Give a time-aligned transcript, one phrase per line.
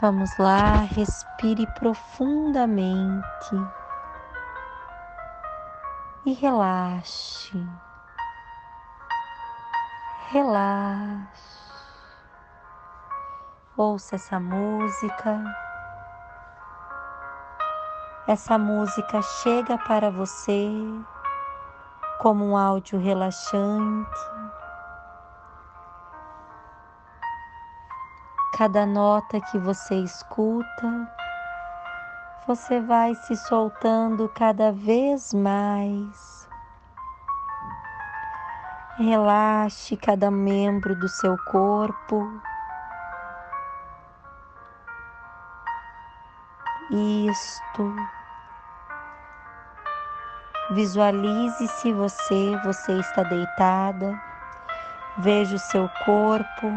[0.00, 3.24] Vamos lá, respire profundamente
[6.24, 7.66] e relaxe.
[10.30, 11.58] Relaxe.
[13.76, 15.42] Ouça essa música.
[18.28, 20.70] Essa música chega para você
[22.20, 24.47] como um áudio relaxante.
[28.58, 31.08] Cada nota que você escuta,
[32.44, 36.48] você vai se soltando cada vez mais.
[38.96, 42.28] Relaxe cada membro do seu corpo.
[47.30, 47.94] Isto.
[50.72, 54.20] Visualize-se você, você está deitada.
[55.18, 56.72] Veja o seu corpo.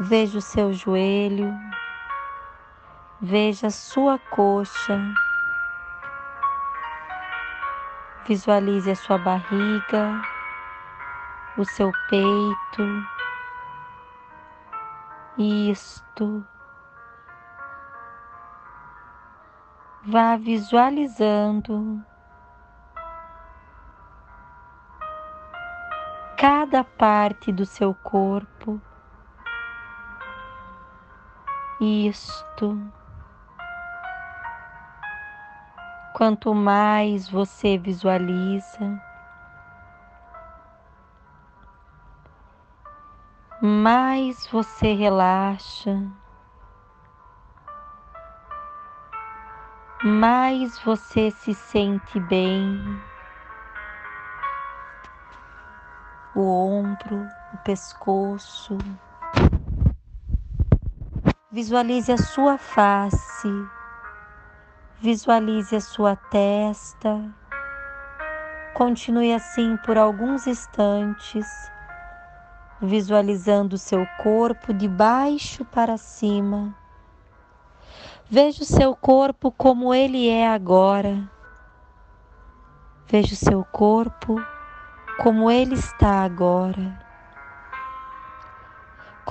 [0.00, 1.54] Veja o seu joelho,
[3.20, 5.00] veja a sua coxa,
[8.26, 10.20] visualize a sua barriga,
[11.56, 13.06] o seu peito.
[15.38, 16.44] Isto.
[20.06, 22.04] Vá visualizando
[26.36, 28.82] cada parte do seu corpo
[31.84, 32.78] isto.
[36.14, 39.02] Quanto mais você visualiza,
[43.60, 45.98] mais você relaxa,
[50.04, 53.02] mais você se sente bem.
[56.36, 58.80] O ombro, o pescoço,
[61.54, 63.48] Visualize a sua face,
[64.98, 67.32] visualize a sua testa.
[68.74, 71.46] Continue assim por alguns instantes,
[72.82, 76.74] visualizando o seu corpo de baixo para cima.
[78.28, 81.30] Veja o seu corpo como ele é agora.
[83.06, 84.44] Veja o seu corpo
[85.22, 87.03] como ele está agora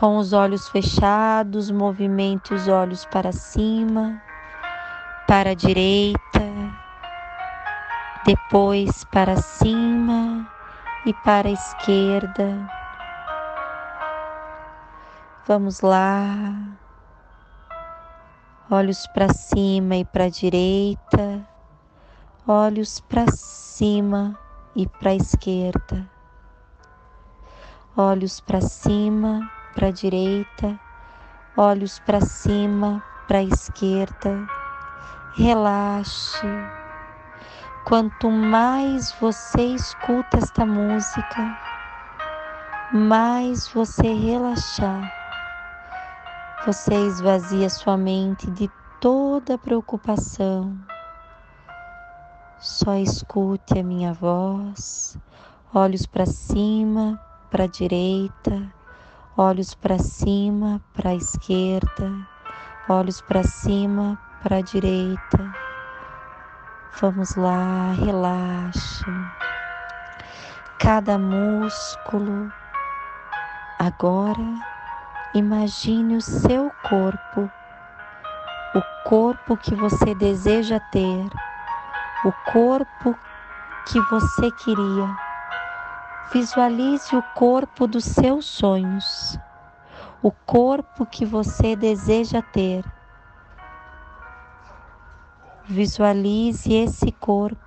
[0.04, 4.22] com os olhos fechados, movimente os olhos para cima,
[5.26, 6.20] para a direita,
[8.26, 10.46] depois para cima
[11.06, 12.70] e para a esquerda.
[15.48, 16.36] Vamos lá.
[18.70, 21.48] Olhos para cima e para a direita,
[22.46, 24.38] olhos para cima
[24.76, 26.06] e para a esquerda,
[27.96, 30.80] olhos para cima para a direita,
[31.58, 34.48] olhos para cima, para a esquerda.
[35.36, 36.48] Relaxe.
[37.86, 41.60] Quanto mais você escuta esta música,
[42.94, 45.12] mais você relaxar.
[46.66, 48.70] Você esvazia sua mente de
[49.02, 50.78] toda preocupação.
[52.58, 55.18] Só escute a minha voz,
[55.74, 57.20] olhos para cima,
[57.52, 58.72] para a direita,
[59.38, 62.12] olhos para cima, para a esquerda,
[62.88, 65.54] olhos para cima, para a direita.
[67.02, 69.06] Vamos lá, relaxe.
[70.80, 72.52] Cada músculo.
[73.80, 74.54] Agora,
[75.34, 77.50] imagine o seu corpo,
[78.76, 81.28] o corpo que você deseja ter,
[82.24, 83.18] o corpo
[83.88, 85.33] que você queria
[86.34, 89.38] Visualize o corpo dos seus sonhos,
[90.20, 92.84] o corpo que você deseja ter.
[95.64, 97.62] Visualize esse corpo.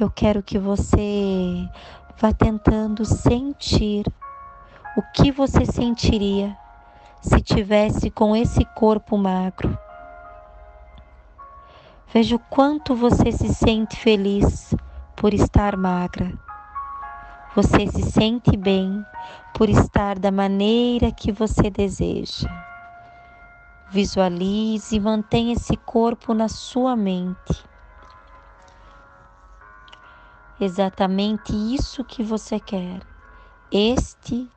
[0.00, 1.68] Eu quero que você
[2.16, 4.06] vá tentando sentir
[4.96, 6.56] o que você sentiria
[7.20, 9.83] se tivesse com esse corpo magro.
[12.12, 14.74] Veja o quanto você se sente feliz
[15.16, 16.32] por estar magra.
[17.54, 19.04] Você se sente bem
[19.54, 22.48] por estar da maneira que você deseja.
[23.90, 27.64] Visualize e mantenha esse corpo na sua mente.
[30.60, 33.00] Exatamente isso que você quer.
[33.70, 34.48] Este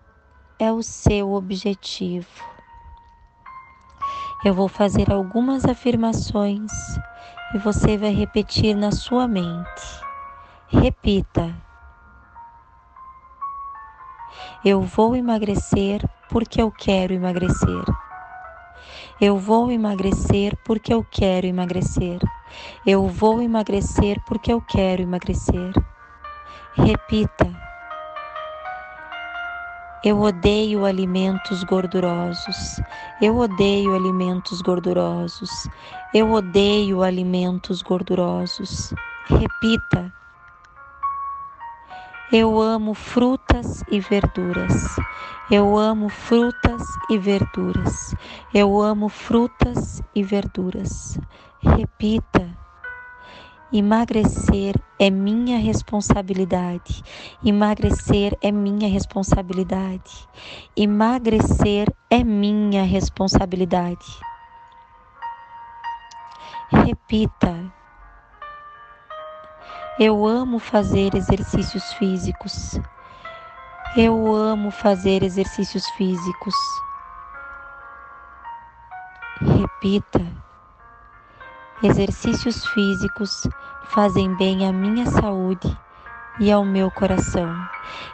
[0.60, 2.28] é o seu objetivo.
[4.46, 6.72] Eu vou fazer algumas afirmações
[7.54, 10.02] e você vai repetir na sua mente.
[10.68, 11.56] Repita.
[14.64, 17.84] Eu vou emagrecer porque eu quero emagrecer.
[19.20, 22.20] Eu vou emagrecer porque eu quero emagrecer.
[22.86, 25.74] Eu vou emagrecer porque eu quero emagrecer.
[26.76, 27.67] Repita.
[30.04, 32.80] Eu odeio alimentos gordurosos.
[33.20, 35.50] Eu odeio alimentos gordurosos.
[36.14, 38.94] Eu odeio alimentos gordurosos.
[39.26, 40.14] Repita.
[42.32, 44.96] Eu amo frutas e verduras.
[45.50, 48.14] Eu amo frutas e verduras.
[48.54, 51.18] Eu amo frutas e verduras.
[51.60, 52.67] Repita.
[53.72, 57.04] Emagrecer é minha responsabilidade.
[57.44, 60.28] Emagrecer é minha responsabilidade.
[60.76, 64.06] Emagrecer é minha responsabilidade.
[66.72, 67.74] Repita.
[70.00, 72.80] Eu amo fazer exercícios físicos.
[73.98, 76.56] Eu amo fazer exercícios físicos.
[79.42, 80.47] Repita.
[81.84, 83.48] Exercícios físicos
[83.90, 85.78] fazem bem à minha saúde
[86.40, 87.54] e ao meu coração.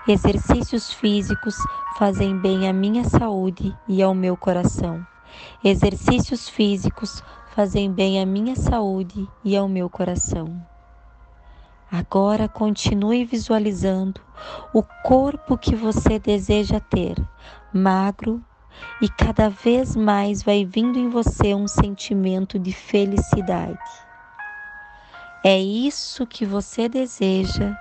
[0.06, 1.56] Exercícios físicos
[1.98, 5.08] fazem bem à minha saúde e ao meu coração.
[5.64, 7.24] Exercícios físicos
[7.56, 10.62] fazem bem à minha saúde e ao meu coração.
[11.90, 14.20] Agora continue visualizando
[14.74, 17.16] o corpo que você deseja ter,
[17.72, 18.44] magro,
[19.02, 23.78] e cada vez mais vai vindo em você um sentimento de felicidade.
[25.44, 27.78] É isso que você deseja,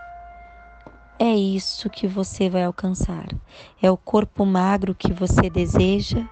[1.19, 3.29] é isso que você vai alcançar.
[3.81, 6.27] É o corpo magro que você deseja,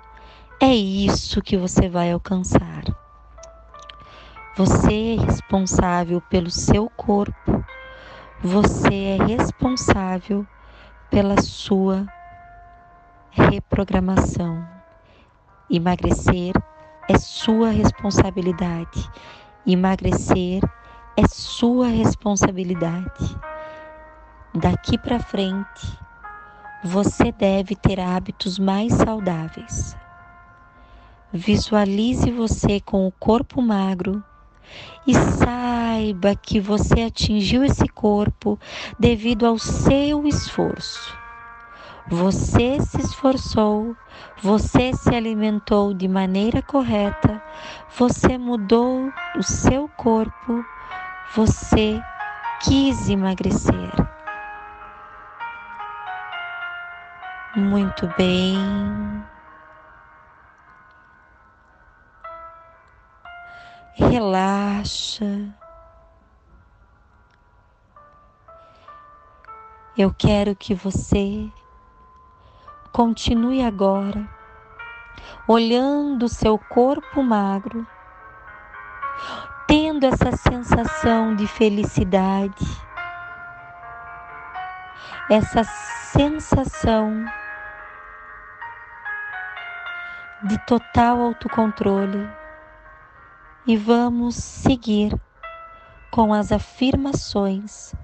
[0.61, 2.83] é isso que você vai alcançar.
[4.57, 7.65] Você é responsável pelo seu corpo,
[8.43, 10.45] você é responsável
[11.09, 12.07] pela sua
[13.31, 14.67] reprogramação.
[15.71, 16.53] Emagrecer
[17.09, 19.09] é sua responsabilidade.
[19.67, 20.63] Emagrecer
[21.17, 23.37] é sua responsabilidade.
[24.55, 25.99] Daqui para frente,
[26.83, 29.97] você deve ter hábitos mais saudáveis.
[31.33, 34.23] Visualize você com o corpo magro
[35.07, 38.59] e saiba que você atingiu esse corpo
[38.99, 41.20] devido ao seu esforço.
[42.09, 43.97] Você se esforçou,
[44.43, 47.43] você se alimentou de maneira correta,
[47.97, 50.65] você mudou o seu corpo,
[51.35, 52.01] você
[52.63, 53.93] quis emagrecer.
[57.57, 58.57] Muito bem.
[64.09, 65.55] relaxa.
[69.97, 71.51] Eu quero que você
[72.93, 74.29] continue agora
[75.47, 77.87] olhando o seu corpo magro,
[79.67, 82.65] tendo essa sensação de felicidade,
[85.31, 87.25] essa sensação
[90.45, 92.29] de total autocontrole.
[93.67, 95.13] E vamos seguir
[96.11, 97.95] com as afirmações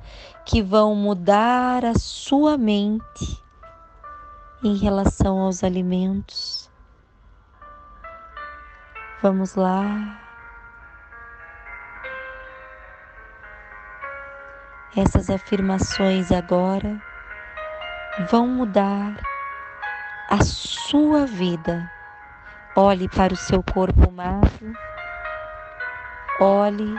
[0.44, 3.45] que vão mudar a sua mente
[4.66, 6.70] em relação aos alimentos.
[9.22, 10.20] Vamos lá.
[14.96, 17.00] Essas afirmações agora
[18.30, 19.20] vão mudar
[20.30, 21.90] a sua vida.
[22.74, 24.74] Olhe para o seu corpo magro
[26.38, 26.94] Olhe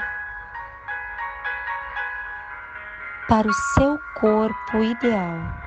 [3.28, 5.67] para o seu corpo ideal.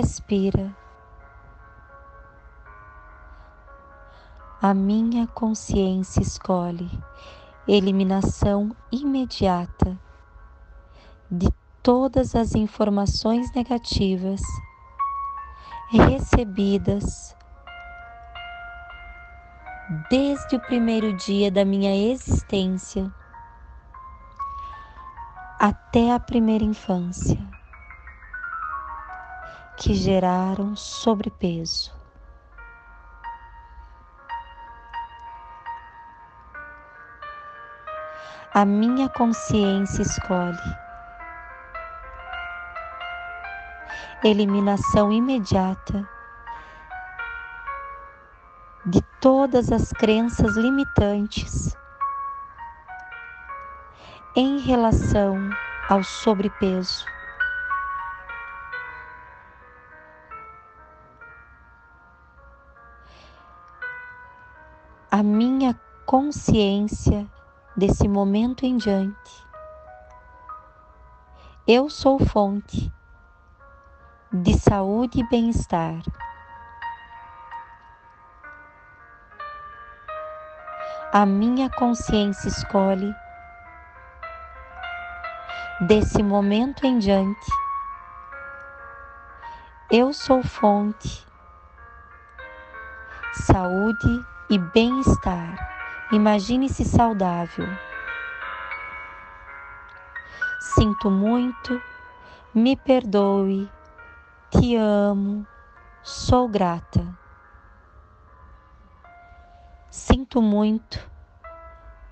[0.00, 0.72] Respira.
[4.62, 6.88] A minha consciência escolhe
[7.66, 9.98] eliminação imediata
[11.28, 11.48] de
[11.82, 14.40] todas as informações negativas
[15.90, 17.34] recebidas
[20.08, 23.12] desde o primeiro dia da minha existência
[25.58, 27.57] até a primeira infância,
[29.78, 31.96] que geraram sobrepeso.
[38.52, 40.58] A minha consciência escolhe
[44.24, 46.08] eliminação imediata
[48.84, 51.76] de todas as crenças limitantes
[54.34, 55.36] em relação
[55.88, 57.17] ao sobrepeso.
[65.18, 65.74] A minha
[66.06, 67.26] consciência
[67.76, 69.44] desse momento em diante.
[71.66, 72.92] Eu sou fonte
[74.32, 76.02] de saúde e bem-estar.
[81.12, 83.12] A minha consciência escolhe
[85.80, 87.50] desse momento em diante.
[89.90, 91.26] Eu sou fonte,
[93.32, 96.08] saúde e bem-estar.
[96.12, 97.66] Imagine-se saudável.
[100.60, 101.80] Sinto muito,
[102.54, 103.70] me perdoe,
[104.50, 105.46] te amo,
[106.02, 107.16] sou grata.
[109.90, 110.98] Sinto muito,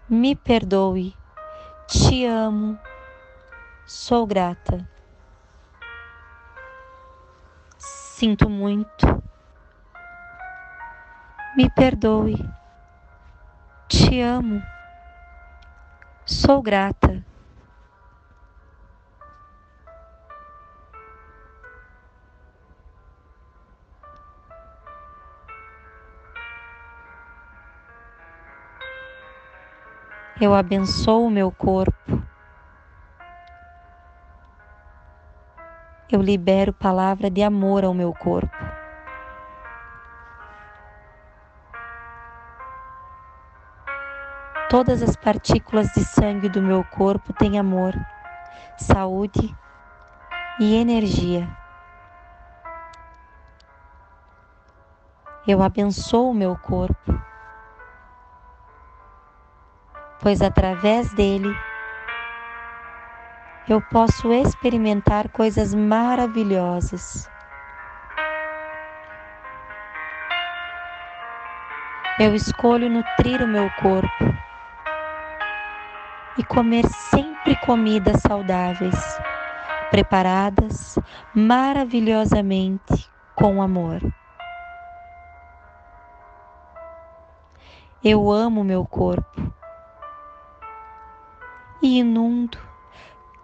[0.09, 1.16] me perdoe,
[1.87, 2.78] te amo,
[3.87, 4.85] Sou grata.
[7.78, 9.25] Sinto muito.
[11.57, 12.37] Me perdoe.
[13.89, 14.63] Te amo.
[16.27, 17.25] Sou grata.
[30.39, 32.23] Eu abençoo o meu corpo.
[36.11, 38.66] eu libero palavra de amor ao meu corpo.
[44.69, 47.95] Todas as partículas de sangue do meu corpo têm amor,
[48.77, 49.57] saúde
[50.59, 51.49] e energia.
[55.47, 57.17] Eu abençoo o meu corpo,
[60.21, 61.57] pois através dele
[63.69, 67.31] eu posso experimentar coisas maravilhosas.
[72.19, 74.36] Eu escolho nutrir o meu corpo
[76.38, 79.19] e comer sempre comidas saudáveis,
[79.90, 80.99] preparadas
[81.35, 84.00] maravilhosamente com amor.
[88.05, 89.52] Eu amo meu corpo
[91.83, 92.59] e inundo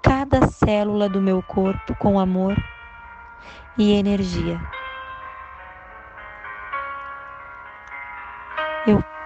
[0.03, 2.57] cada célula do meu corpo com amor
[3.79, 4.61] e energia.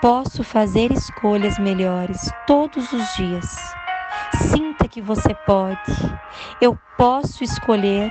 [0.07, 3.75] Posso fazer escolhas melhores todos os dias.
[4.53, 5.93] Sinta que você pode.
[6.61, 8.09] Eu posso escolher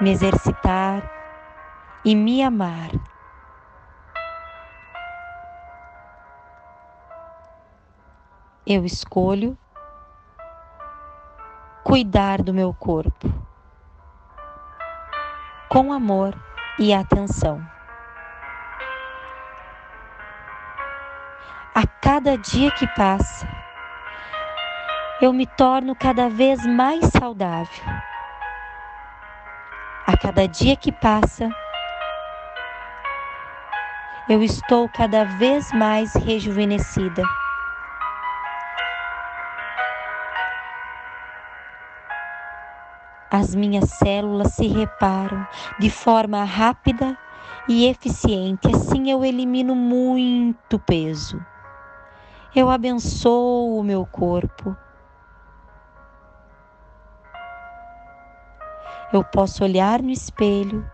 [0.00, 1.08] me exercitar
[2.04, 2.90] e me amar.
[8.66, 9.56] Eu escolho
[11.84, 13.32] cuidar do meu corpo
[15.68, 16.36] com amor
[16.76, 17.73] e atenção.
[21.76, 23.48] A cada dia que passa,
[25.20, 27.84] eu me torno cada vez mais saudável.
[30.06, 31.50] A cada dia que passa,
[34.28, 37.24] eu estou cada vez mais rejuvenescida.
[43.32, 45.44] as minhas células se reparam
[45.80, 47.18] de forma rápida
[47.68, 48.68] e eficiente.
[48.72, 51.44] Assim eu elimino muito peso.
[52.56, 54.76] Eu abençoo o meu corpo.
[59.12, 60.88] Eu posso olhar no espelho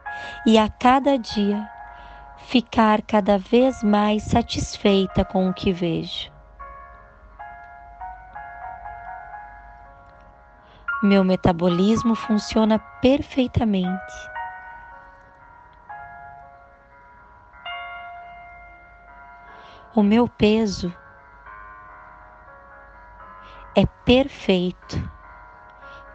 [0.46, 1.68] e a cada dia
[2.46, 6.32] ficar cada vez mais satisfeita com o que vejo.
[11.02, 14.30] Meu metabolismo funciona perfeitamente.
[19.94, 20.94] O meu peso
[24.10, 25.08] perfeito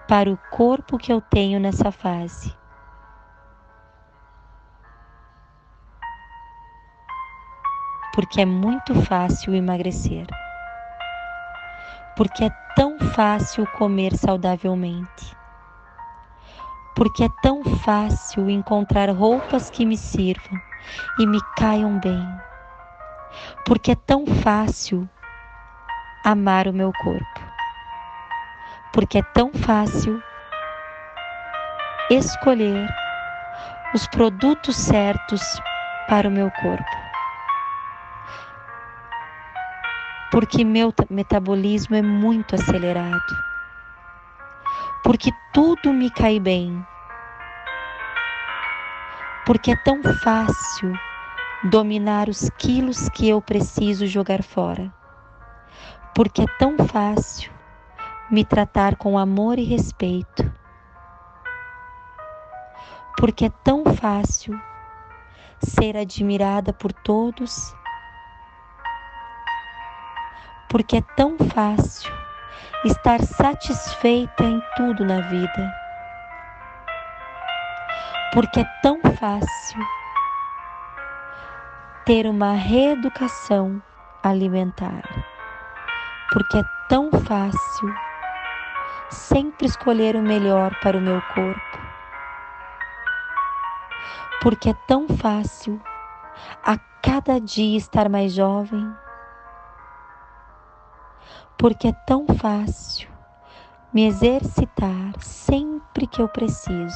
[0.06, 2.54] para o corpo que eu tenho nessa fase.
[8.14, 10.25] porque é muito fácil emagrecer.
[12.16, 15.36] Porque é tão fácil comer saudavelmente.
[16.96, 20.58] Porque é tão fácil encontrar roupas que me sirvam
[21.20, 22.25] e me caiam bem.
[23.66, 25.10] Porque é tão fácil
[26.24, 27.45] amar o meu corpo.
[28.96, 30.20] Porque é tão fácil
[32.10, 32.90] escolher
[33.94, 35.42] os produtos certos
[36.08, 37.06] para o meu corpo.
[40.36, 43.38] porque meu metabolismo é muito acelerado,
[45.02, 46.86] porque tudo me cai bem,
[49.46, 50.92] porque é tão fácil
[51.64, 54.94] dominar os quilos que eu preciso jogar fora,
[56.14, 57.55] porque é tão fácil
[58.29, 60.51] me tratar com amor e respeito,
[63.17, 64.60] porque é tão fácil
[65.60, 67.75] ser admirada por todos
[70.75, 72.13] porque é tão fácil
[72.84, 75.74] estar satisfeita em tudo na vida.
[78.34, 79.79] Porque é tão fácil
[82.03, 83.82] ter uma reeducação
[84.22, 85.03] alimentar.
[86.34, 87.96] Porque é tão fácil
[89.10, 91.80] sempre escolher o melhor para o meu corpo.
[94.42, 95.82] Porque é tão fácil
[96.64, 98.94] a cada dia estar mais jovem
[101.58, 103.10] porque é tão fácil
[103.94, 106.96] me exercitar sempre que eu preciso.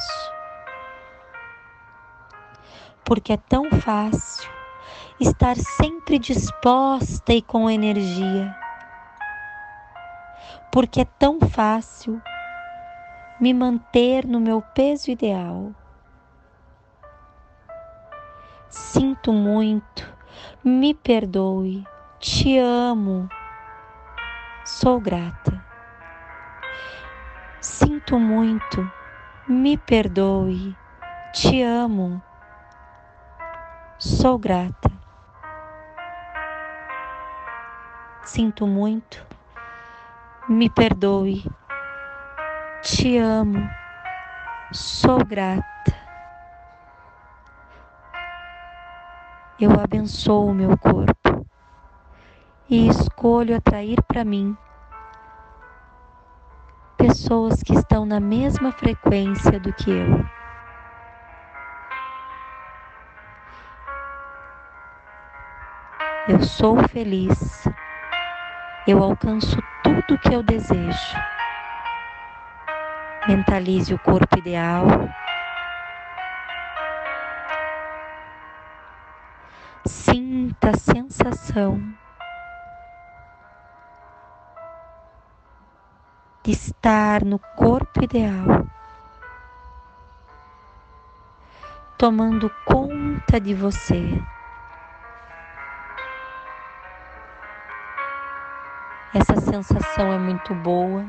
[3.04, 4.48] Porque é tão fácil
[5.18, 8.54] estar sempre disposta e com energia.
[10.72, 12.20] Porque é tão fácil
[13.40, 15.72] me manter no meu peso ideal.
[18.68, 20.08] Sinto muito,
[20.62, 21.84] me perdoe,
[22.18, 23.28] te amo
[24.64, 25.64] Sou grata.
[27.60, 28.92] Sinto muito,
[29.48, 30.76] me perdoe,
[31.32, 32.22] te amo.
[33.98, 34.90] Sou grata.
[38.22, 39.26] Sinto muito,
[40.48, 41.44] me perdoe,
[42.82, 43.68] te amo.
[44.72, 45.64] Sou grata.
[49.58, 51.46] Eu abençoo o meu corpo
[52.68, 54.56] e escolho atrair para mim
[56.96, 60.24] pessoas que estão na mesma frequência do que eu.
[66.28, 67.64] Eu sou feliz.
[68.86, 69.56] Eu alcanço
[70.02, 71.16] tudo que eu desejo.
[73.28, 74.86] Mentalize o corpo ideal.
[79.84, 81.80] Sinta a sensação
[86.42, 88.66] de estar no corpo ideal,
[91.98, 94.22] tomando conta de você.
[99.12, 101.04] Essa sensação é muito boa.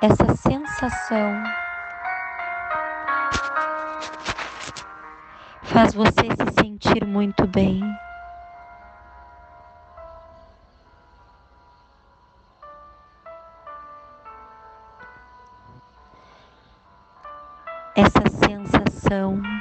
[0.00, 1.42] Essa sensação
[5.62, 7.82] faz você se sentir muito bem.
[17.94, 19.53] essa sensação.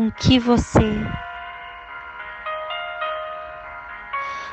[0.00, 0.80] Com que você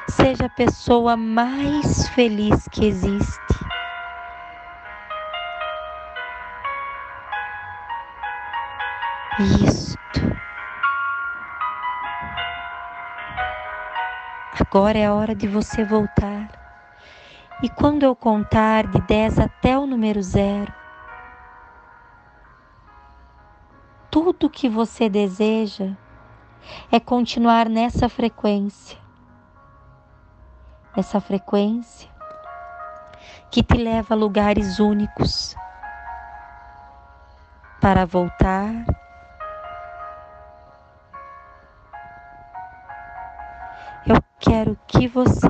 [0.10, 3.56] seja a pessoa mais feliz que existe.
[9.64, 10.38] Isto.
[14.60, 16.50] Agora é a hora de você voltar
[17.64, 20.74] e quando eu contar de 10 até o número zero,
[24.38, 25.94] tudo que você deseja
[26.92, 28.98] é continuar nessa frequência.
[30.96, 32.10] Essa frequência
[33.50, 35.56] que te leva a lugares únicos
[37.82, 38.72] para voltar.
[44.06, 45.48] Eu quero que você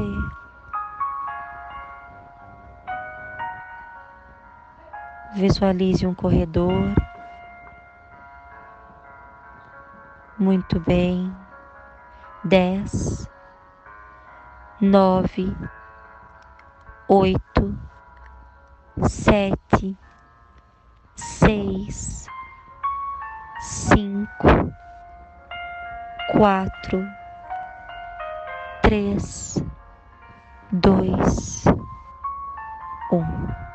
[5.36, 6.96] Visualize um corredor.
[10.40, 11.36] Muito bem.
[12.44, 13.28] Dez,
[14.80, 15.52] nove,
[17.08, 17.76] oito,
[19.10, 19.98] sete,
[21.16, 22.28] seis,
[23.60, 24.72] cinco,
[26.34, 27.04] quatro,
[28.84, 29.64] três,
[30.72, 31.64] dois,
[33.12, 33.67] um.